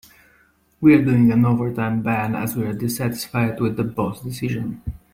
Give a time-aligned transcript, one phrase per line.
[0.79, 4.81] We are doing an overtime ban as we are dissatisfied with the boss' decisions.